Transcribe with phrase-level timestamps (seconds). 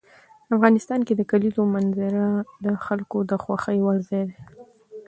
[0.55, 2.25] افغانستان کې د کلیزو منظره
[2.65, 4.39] د خلکو د خوښې وړ ځای دی.